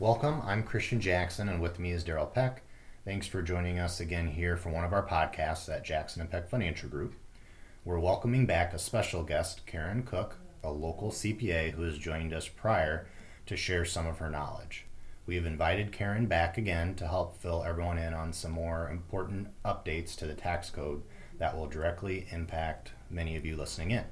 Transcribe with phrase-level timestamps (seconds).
[0.00, 0.42] Welcome.
[0.44, 2.62] I'm Christian Jackson, and with me is Daryl Peck.
[3.04, 6.48] Thanks for joining us again here for one of our podcasts at Jackson and Peck
[6.48, 7.16] Financial Group.
[7.84, 12.46] We're welcoming back a special guest, Karen Cook, a local CPA who has joined us
[12.46, 13.08] prior
[13.46, 14.86] to share some of her knowledge.
[15.26, 19.48] We have invited Karen back again to help fill everyone in on some more important
[19.64, 21.02] updates to the tax code
[21.40, 24.04] that will directly impact many of you listening in.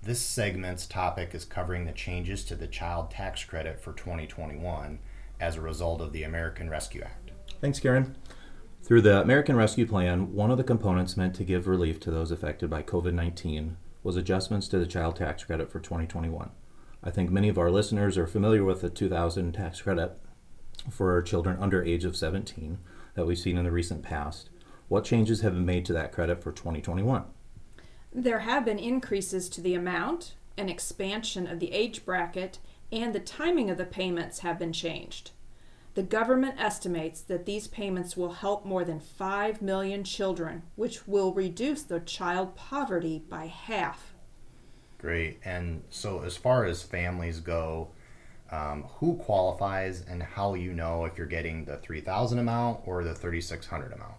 [0.00, 5.00] This segment's topic is covering the changes to the child tax credit for 2021
[5.40, 7.30] as a result of the American Rescue Act.
[7.60, 8.16] Thanks, Karen.
[8.82, 12.30] Through the American Rescue Plan, one of the components meant to give relief to those
[12.30, 16.50] affected by COVID 19 was adjustments to the child tax credit for 2021.
[17.02, 20.18] I think many of our listeners are familiar with the 2000 tax credit
[20.90, 22.78] for children under age of 17
[23.14, 24.50] that we've seen in the recent past.
[24.88, 27.24] What changes have been made to that credit for 2021?
[28.12, 32.58] There have been increases to the amount, an expansion of the age bracket,
[32.90, 35.32] and the timing of the payments have been changed.
[35.94, 41.32] The government estimates that these payments will help more than 5 million children, which will
[41.32, 44.14] reduce the child poverty by half.
[44.98, 45.40] Great.
[45.44, 47.88] And so, as far as families go,
[48.50, 53.14] um, who qualifies and how you know if you're getting the 3000 amount or the
[53.14, 54.14] 3600 amount?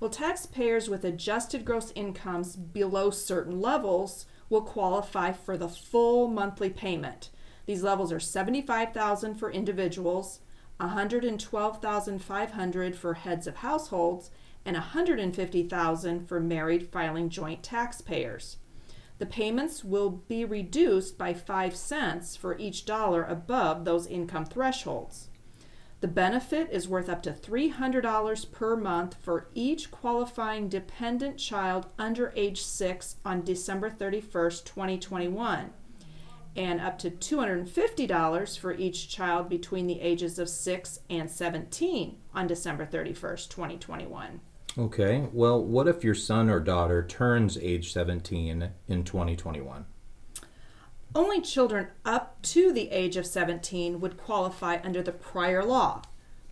[0.00, 6.70] Well, taxpayers with adjusted gross incomes below certain levels will qualify for the full monthly
[6.70, 7.30] payment.
[7.66, 10.40] These levels are 75,000 for individuals,
[10.78, 14.30] 112,500 for heads of households,
[14.64, 18.56] and 150,000 for married filing joint taxpayers.
[19.18, 25.28] The payments will be reduced by 5 cents for each dollar above those income thresholds.
[26.00, 32.32] The benefit is worth up to $300 per month for each qualifying dependent child under
[32.34, 35.70] age 6 on December 31st, 2021,
[36.54, 42.46] and up to $250 for each child between the ages of 6 and 17 on
[42.46, 44.40] December 31st, 2021.
[44.78, 49.84] Okay, well, what if your son or daughter turns age 17 in 2021?
[51.14, 56.02] Only children up to the age of 17 would qualify under the prior law.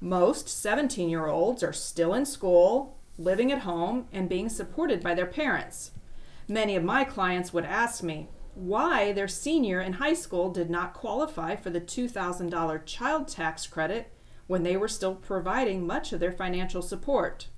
[0.03, 5.15] Most 17 year olds are still in school, living at home, and being supported by
[5.15, 5.93] their parents.
[6.47, 8.29] Many of my clients would ask me
[8.61, 14.13] why their senior in high school did not qualify for the $2,000 child tax credit
[14.47, 17.49] when they were still providing much of their financial support.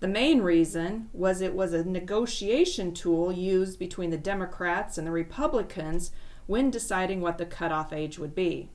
[0.00, 5.12] The main reason was it was a negotiation tool used between the Democrats and the
[5.12, 6.10] Republicans
[6.46, 8.68] when deciding what the cutoff age would be.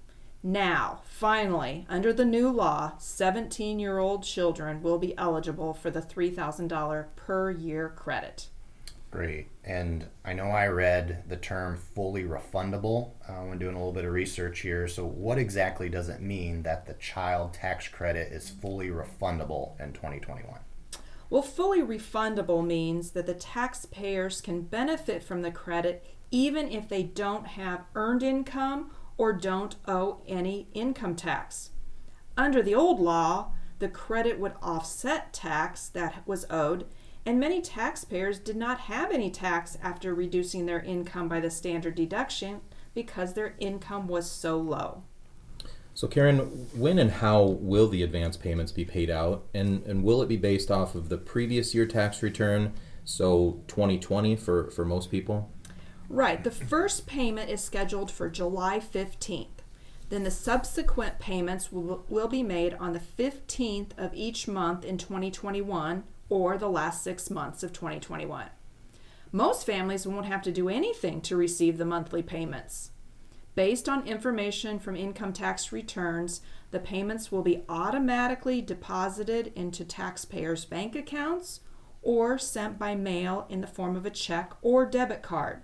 [0.43, 6.01] Now, finally, under the new law, 17 year old children will be eligible for the
[6.01, 8.47] $3,000 per year credit.
[9.11, 9.49] Great.
[9.65, 14.05] And I know I read the term fully refundable uh, when doing a little bit
[14.05, 14.87] of research here.
[14.87, 19.91] So, what exactly does it mean that the child tax credit is fully refundable in
[19.91, 20.59] 2021?
[21.29, 27.03] Well, fully refundable means that the taxpayers can benefit from the credit even if they
[27.03, 31.71] don't have earned income or don't owe any income tax.
[32.37, 36.85] Under the old law, the credit would offset tax that was owed,
[37.25, 41.95] and many taxpayers did not have any tax after reducing their income by the standard
[41.95, 42.61] deduction
[42.93, 45.03] because their income was so low.
[45.93, 46.39] So, Karen,
[46.73, 49.45] when and how will the advance payments be paid out?
[49.53, 52.73] And, and will it be based off of the previous year tax return,
[53.03, 55.51] so 2020 for, for most people?
[56.09, 56.43] Right.
[56.43, 59.47] The first payment is scheduled for July 15th.
[60.09, 64.97] Then the subsequent payments will, will be made on the 15th of each month in
[64.97, 68.45] 2021 or the last six months of 2021.
[69.33, 72.91] Most families won't have to do anything to receive the monthly payments.
[73.53, 76.39] Based on information from income tax returns,
[76.71, 81.59] the payments will be automatically deposited into taxpayers' bank accounts
[82.01, 85.63] or sent by mail in the form of a check or debit card.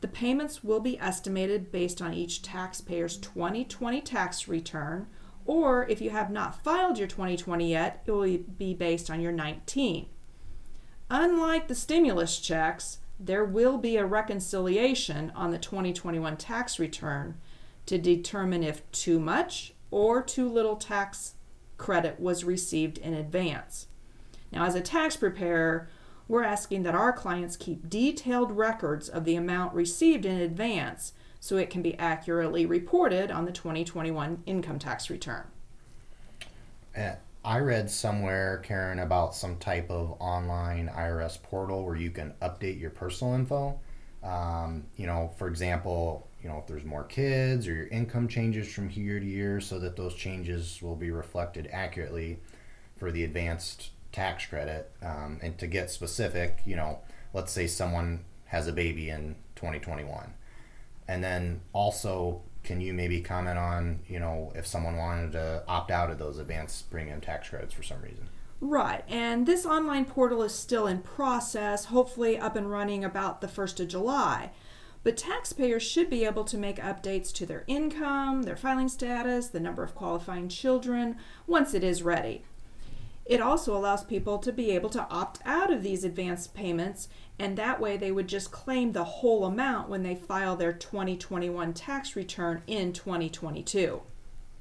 [0.00, 5.06] The payments will be estimated based on each taxpayer's 2020 tax return,
[5.46, 9.32] or if you have not filed your 2020 yet, it will be based on your
[9.32, 10.06] 19.
[11.08, 17.36] Unlike the stimulus checks, there will be a reconciliation on the 2021 tax return
[17.86, 21.34] to determine if too much or too little tax
[21.78, 23.86] credit was received in advance.
[24.52, 25.88] Now, as a tax preparer,
[26.28, 31.56] we're asking that our clients keep detailed records of the amount received in advance so
[31.56, 35.44] it can be accurately reported on the 2021 income tax return.
[36.96, 42.34] Uh, I read somewhere, Karen, about some type of online IRS portal where you can
[42.42, 43.78] update your personal info.
[44.24, 48.72] Um, you know, for example, you know, if there's more kids or your income changes
[48.72, 52.38] from year to year so that those changes will be reflected accurately
[52.96, 54.90] for the advanced tax credit.
[55.02, 56.98] Um, and to get specific, you know,
[57.32, 60.32] let's say someone has a baby in 2021.
[61.08, 65.90] And then also, can you maybe comment on, you know, if someone wanted to opt
[65.90, 68.28] out of those advanced premium tax credits for some reason?
[68.60, 73.46] Right, and this online portal is still in process, hopefully up and running about the
[73.46, 74.50] 1st of July.
[75.04, 79.60] But taxpayers should be able to make updates to their income, their filing status, the
[79.60, 81.16] number of qualifying children
[81.46, 82.44] once it is ready.
[83.26, 87.08] It also allows people to be able to opt out of these advance payments,
[87.38, 91.74] and that way they would just claim the whole amount when they file their 2021
[91.74, 94.02] tax return in 2022.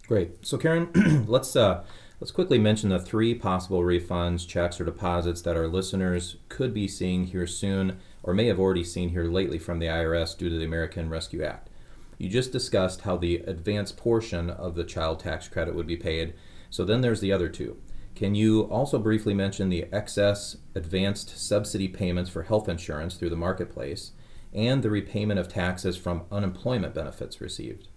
[0.08, 0.46] Great.
[0.46, 1.84] So, Karen, let's uh,
[2.20, 6.88] let's quickly mention the three possible refunds, checks, or deposits that our listeners could be
[6.88, 10.58] seeing here soon or may have already seen here lately from the IRS due to
[10.58, 11.70] the American Rescue Act.
[12.18, 16.34] You just discussed how the advance portion of the child tax credit would be paid,
[16.72, 17.78] so then there's the other two.
[18.16, 23.36] Can you also briefly mention the excess advanced subsidy payments for health insurance through the
[23.36, 24.12] marketplace
[24.54, 27.90] and the repayment of taxes from unemployment benefits received?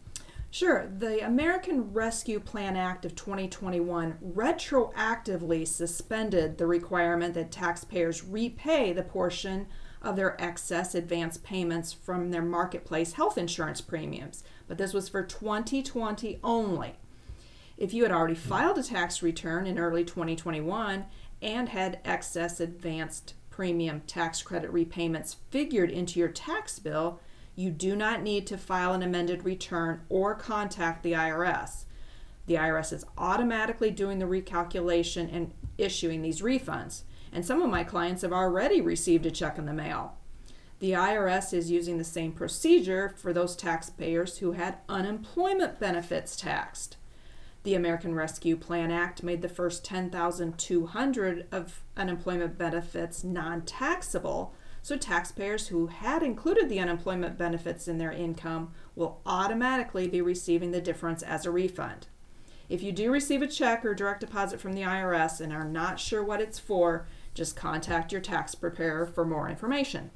[0.51, 0.89] Sure.
[0.89, 9.03] The American Rescue Plan Act of 2021 retroactively suspended the requirement that taxpayers repay the
[9.03, 9.69] portion
[10.03, 15.23] of their excess advance payments from their marketplace health insurance premiums, but this was for
[15.23, 16.97] 2020 only.
[17.79, 21.07] If you had already filed a tax return in early 2021
[21.41, 27.21] and had excess advanced premium tax credit repayments figured into your tax bill,
[27.57, 31.85] you do not need to file an amended return or contact the IRS.
[32.47, 37.85] The IRS is automatically doing the recalculation and issuing these refunds and some of my
[37.85, 40.15] clients have already received a check in the mail.
[40.81, 46.97] The IRS is using the same procedure for those taxpayers who had unemployment benefits taxed.
[47.69, 55.67] The American Rescue Plan Act made the first 10,200 of unemployment benefits non-taxable, so taxpayers
[55.67, 61.23] who had included the unemployment benefits in their income will automatically be receiving the difference
[61.23, 62.07] as a refund.
[62.71, 66.01] If you do receive a check or direct deposit from the IRS and are not
[66.01, 70.11] sure what it's for, just contact your tax preparer for more information.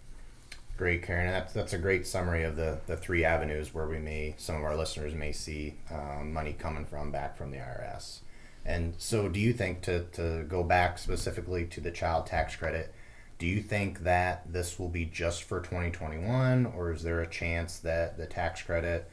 [0.82, 1.30] Great, Karen.
[1.30, 4.64] That's that's a great summary of the, the three avenues where we may some of
[4.64, 8.18] our listeners may see um, money coming from back from the IRS.
[8.64, 12.92] And so, do you think to to go back specifically to the child tax credit?
[13.38, 17.78] Do you think that this will be just for 2021, or is there a chance
[17.78, 19.08] that the tax credit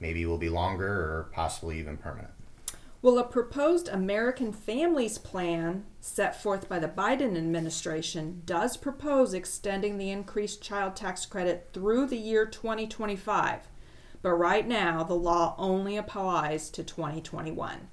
[0.00, 2.33] maybe will be longer or possibly even permanent?
[3.04, 9.98] Well, a proposed American Families Plan set forth by the Biden administration does propose extending
[9.98, 13.68] the increased child tax credit through the year 2025.
[14.22, 17.88] But right now, the law only applies to 2021.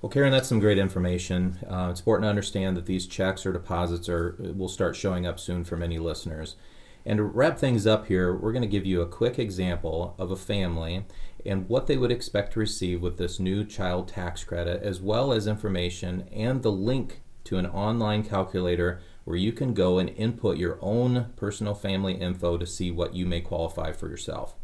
[0.00, 1.58] Well, Karen, that's some great information.
[1.68, 5.40] Uh, it's important to understand that these checks or deposits are will start showing up
[5.40, 6.54] soon for many listeners.
[7.04, 10.30] And to wrap things up here, we're going to give you a quick example of
[10.30, 11.04] a family
[11.44, 15.32] and what they would expect to receive with this new child tax credit, as well
[15.32, 20.56] as information and the link to an online calculator where you can go and input
[20.56, 24.54] your own personal family info to see what you may qualify for yourself.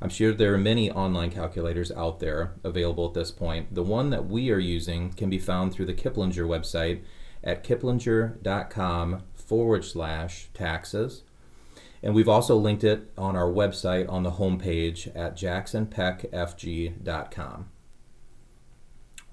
[0.00, 3.72] I'm sure there are many online calculators out there available at this point.
[3.74, 7.02] The one that we are using can be found through the Kiplinger website
[7.44, 11.22] at kiplinger.com forward slash taxes.
[12.02, 17.68] And we've also linked it on our website on the homepage at jacksonpeckfg.com.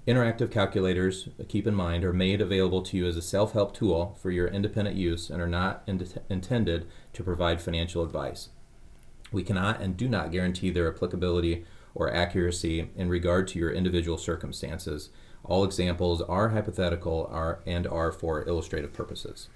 [0.06, 4.16] Interactive calculators, keep in mind, are made available to you as a self help tool
[4.20, 8.48] for your independent use and are not in- intended to provide financial advice.
[9.30, 14.16] We cannot and do not guarantee their applicability or accuracy in regard to your individual
[14.16, 15.10] circumstances.
[15.44, 19.48] All examples are hypothetical are, and are for illustrative purposes.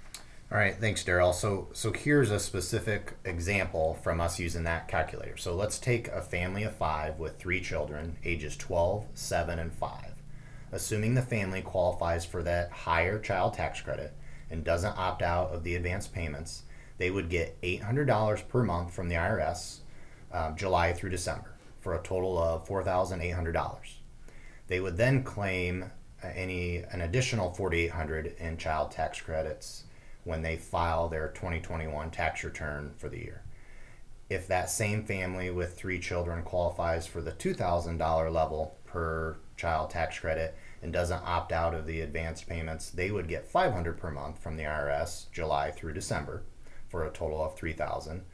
[0.55, 1.35] All right, thanks, Daryl.
[1.35, 5.37] So, so here's a specific example from us using that calculator.
[5.37, 10.15] So let's take a family of five with three children, ages 12, 7, and 5.
[10.71, 14.15] Assuming the family qualifies for that higher child tax credit
[14.49, 16.63] and doesn't opt out of the advance payments,
[16.99, 19.79] they would get $800 per month from the IRS,
[20.31, 23.79] um, July through December, for a total of $4,800.
[24.69, 25.91] They would then claim
[26.23, 29.87] any an additional 4,800 in child tax credits
[30.25, 33.43] when they file their 2021 tax return for the year.
[34.31, 40.19] If that same family with three children qualifies for the $2,000 level per child tax
[40.19, 44.39] credit and doesn't opt out of the advanced payments, they would get 500 per month
[44.39, 46.43] from the IRS July through December
[46.89, 48.25] for a total of 3000.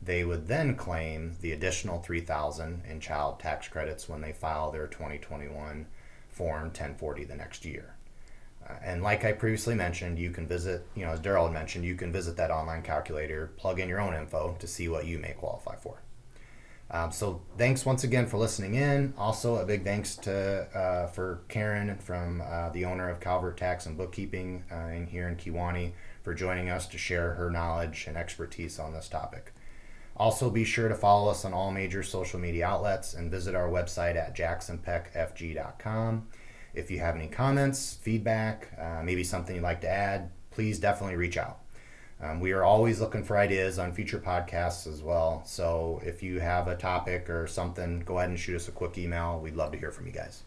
[0.00, 4.86] they would then claim the additional 3000 in child tax credits when they file their
[4.88, 5.86] 2021
[6.28, 7.94] form 1040 the next year.
[8.82, 11.94] And like I previously mentioned, you can visit, you know, as Daryl had mentioned, you
[11.94, 15.32] can visit that online calculator, plug in your own info to see what you may
[15.32, 16.02] qualify for.
[16.92, 19.14] Um, so thanks once again for listening in.
[19.16, 23.86] Also, a big thanks to uh, for Karen from uh, the owner of Calvert Tax
[23.86, 28.16] and Bookkeeping uh, in here in Kewanee for joining us to share her knowledge and
[28.16, 29.54] expertise on this topic.
[30.18, 33.68] Also, be sure to follow us on all major social media outlets and visit our
[33.68, 36.28] website at jacksonpeckfg.com.
[36.74, 41.16] If you have any comments, feedback, uh, maybe something you'd like to add, please definitely
[41.16, 41.58] reach out.
[42.22, 45.42] Um, we are always looking for ideas on future podcasts as well.
[45.44, 48.96] So if you have a topic or something, go ahead and shoot us a quick
[48.96, 49.40] email.
[49.40, 50.44] We'd love to hear from you guys.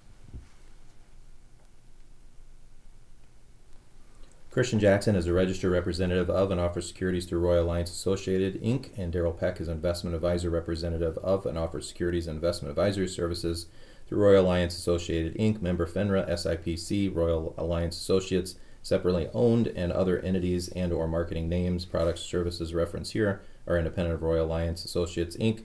[4.55, 8.97] Christian Jackson is a registered representative of and offers securities through Royal Alliance Associates Inc.
[8.97, 13.09] and Daryl Peck is an investment advisor representative of and offers securities and investment advisory
[13.09, 13.65] services
[14.07, 15.61] through Royal Alliance Associates Inc.
[15.61, 21.85] Member FINRA SIPC Royal Alliance Associates separately owned and other entities and or marketing names,
[21.85, 25.63] products, services referenced here are independent of Royal Alliance Associates Inc.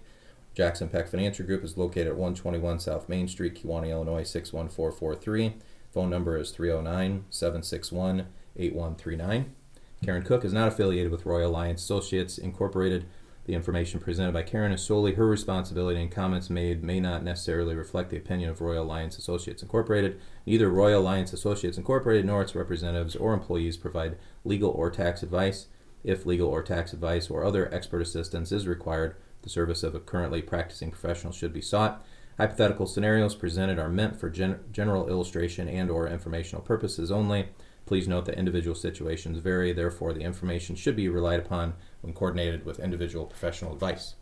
[0.54, 5.54] Jackson Peck Financial Group is located at 121 South Main Street, Kewanee, Illinois 61443.
[5.92, 9.54] Phone number is 309 761 8139.
[10.02, 13.04] Karen Cook is not affiliated with Royal Alliance Associates Incorporated.
[13.50, 17.74] The information presented by Karen is solely her responsibility, and comments made may not necessarily
[17.74, 20.20] reflect the opinion of Royal Alliance Associates Incorporated.
[20.46, 25.66] Neither Royal Alliance Associates Incorporated nor its representatives or employees provide legal or tax advice.
[26.04, 30.00] If legal or tax advice or other expert assistance is required, the service of a
[30.00, 32.06] currently practicing professional should be sought.
[32.38, 37.48] Hypothetical scenarios presented are meant for gen- general illustration and or informational purposes only.
[37.86, 42.64] Please note that individual situations vary, therefore the information should be relied upon when coordinated
[42.64, 44.14] with individual professional advice.